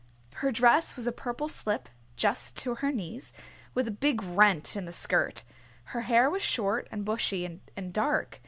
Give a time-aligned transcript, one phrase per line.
[0.37, 3.31] Her dress was a purple slip just to her knees,
[3.75, 5.43] with a big rent in the skirt.
[5.83, 7.45] Her hair was short and bushy
[7.77, 8.39] and dark.